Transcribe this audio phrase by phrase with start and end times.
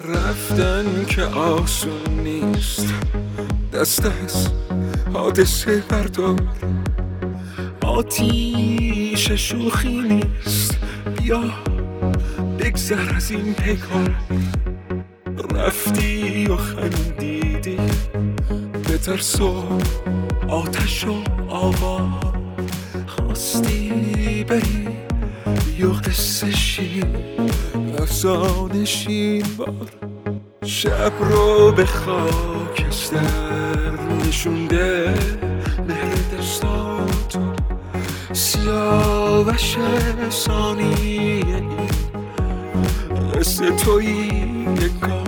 [0.00, 2.94] رفتن که آسون نیست
[3.72, 4.48] دست از
[5.12, 6.40] حادثه بردار.
[7.82, 10.78] آتیش شوخی نیست
[11.18, 11.42] بیا
[12.58, 14.14] بگذر از این پیکار
[15.54, 17.76] رفتی و خندیدی
[18.88, 19.64] به ترس و
[20.48, 21.14] آتش و
[21.48, 22.20] آوا
[23.06, 24.88] خواستی بری
[25.78, 27.41] یا قصه شین
[28.24, 29.90] افسانه بار
[30.64, 33.18] شب رو به خاکستر
[34.28, 35.14] نشونده
[35.88, 37.38] مهر دستات
[38.32, 39.76] سیاوش
[40.30, 41.88] ثانیه این
[43.34, 44.30] قصه توی
[44.66, 45.24] نگاه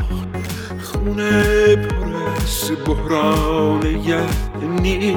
[0.83, 5.17] خونه پر از بحران یعنی.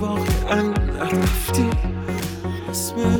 [0.00, 1.70] واقعا نرفتی
[2.70, 3.19] اسم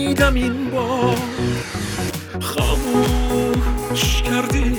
[0.00, 1.16] امیدم این بار
[2.40, 4.76] خاموش کردی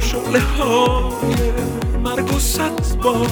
[0.00, 1.34] شعله های
[2.04, 3.28] مرگ و صد بار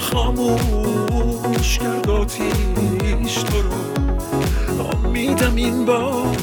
[0.00, 3.70] خاموش کرد آتیش تو رو.
[5.04, 6.36] امیدم این بار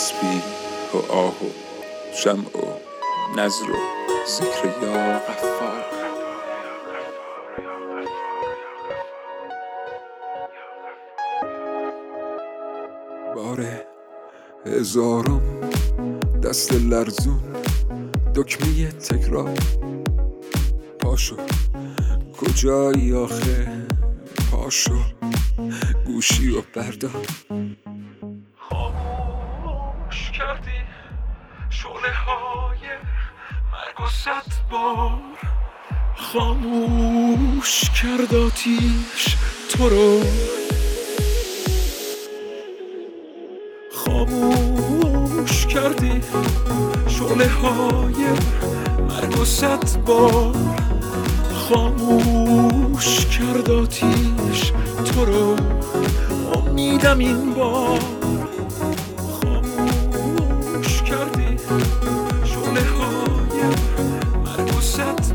[0.00, 0.42] تسبیح
[0.94, 1.50] و آه و
[2.14, 2.78] شمع و
[3.38, 3.76] نظر و
[4.28, 5.84] ذکر یا غفار.
[13.34, 13.66] بار
[14.66, 15.60] هزارم
[16.42, 17.40] دست لرزون
[18.34, 19.58] دکمه تکرار.
[20.98, 21.36] پاشو
[22.40, 23.86] کجایی آخه؟
[24.52, 24.98] پاشو
[26.06, 27.26] گوشی و بردار
[31.70, 32.78] شعله های
[33.72, 35.20] مرگ و صد بار
[36.16, 39.36] خاموش کرد آتیش
[39.70, 40.22] تو رو.
[43.92, 46.20] خاموش کردی
[47.08, 48.24] شعله های
[49.08, 50.54] مرگ و صد بار
[51.68, 54.72] خاموش کرد آتیش
[55.04, 55.56] تو رو.
[56.54, 58.19] امیدم این بار
[65.00, 65.29] کردی